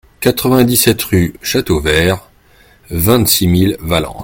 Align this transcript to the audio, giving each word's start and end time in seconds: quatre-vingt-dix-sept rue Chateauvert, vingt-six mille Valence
quatre-vingt-dix-sept 0.19 1.03
rue 1.03 1.33
Chateauvert, 1.43 2.27
vingt-six 2.89 3.45
mille 3.47 3.77
Valence 3.81 4.17